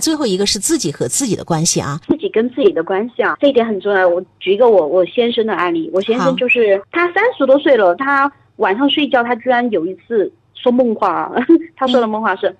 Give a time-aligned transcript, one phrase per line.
[0.00, 4.08] 最后一个是自己和自己的关系啊，自己跟自己的关系啊，这一点很重要。
[4.08, 11.30] 我举一个我我先生的案例，我先生就是他三十多岁了，他晚上睡觉，他居然有一次说梦话，
[11.76, 12.54] 他说的梦话是：“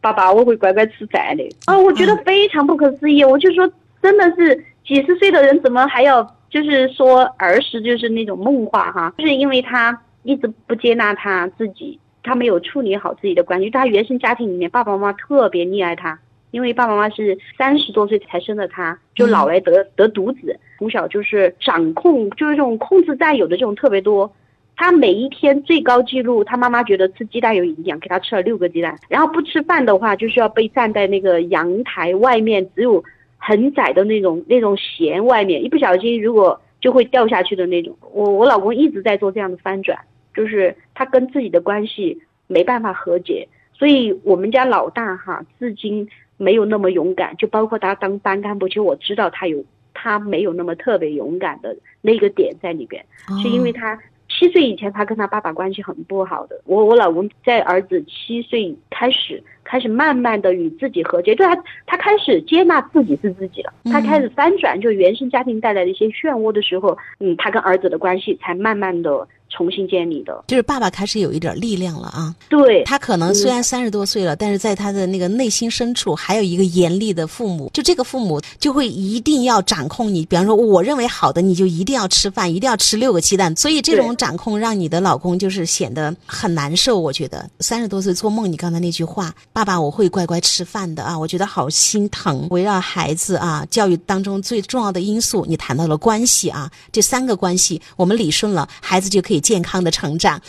[0.00, 3.24] 爸爸，我会乖乖吃饭的。”啊，我觉得非常不可思议。
[3.24, 3.70] 我就说，
[4.02, 9.12] 真的是几十岁的人怎么还要就是说儿时就是那种梦话哈？
[9.18, 13.70] 就是因为他一直不接纳他自己，他没有处理好自己的关系。
[13.70, 16.18] 他原生家庭里面爸爸妈妈特别溺爱他。
[16.52, 24.30] 因为爸爸妈妈是三十多岁才生的他，就老来得得独子，从小就是掌控，就是这种控制占有的这种特别多。
[24.76, 28.98] 他每一天最高记录，他妈妈觉得吃鸡蛋有营养，给他吃了六个鸡蛋。
[29.08, 33.02] 然后不吃饭的话，就是要被站在那个阳台外面，只有
[33.38, 37.96] 很窄的那种那种弦外面，一不小心如果就会掉下去的那种。
[38.12, 39.98] 我我老公一直在做这样的翻转，
[40.34, 46.06] 就是他跟自己的关系没办法和解，所以我们家老大哈，至今。
[46.42, 53.04] 没有那么勇敢，就包括他当班干部，其实我知道他有他没有那么特别勇敢的那个点在里边，
[53.40, 53.96] 是因为他
[54.28, 56.60] 七岁以前他跟他爸爸关系很不好的。
[56.64, 61.54] 我我老公在儿子七岁开始开始慢慢的与自己和解，就他
[61.86, 69.28] 他开始接纳自己是自己了，他开始翻转就原生家庭带来的一些漩涡的时候，嗯，他跟儿子的关系才慢慢的。
[69.52, 72.34] 重新建立的，就是爸爸开始有一点力量了啊！
[72.48, 80.24] 对他可能虽然三十多岁了，但是在他的那个内心深处还有一个严厉的父母，就这个父母就会一定要掌控你。
[80.24, 83.54] 比方说，我认为好的，你就一定要吃饭，一定要吃六个鸡蛋。
[83.54, 86.98] 所以这种掌控让你的老公就是显得很难受。
[86.98, 92.48] 我觉得三十多岁做梦，你刚才那句话，爸爸我会乖乖吃饭的啊，我觉得好心疼。
[92.48, 99.41] 围绕孩子啊，教育当中最重要的因素，你谈到了关系啊，这三个关系我们理顺了，孩子就可以。
[99.42, 100.40] 健康的成长。